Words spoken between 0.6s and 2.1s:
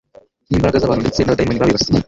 z'abantu ndetse n'abadayimoni babibasiye;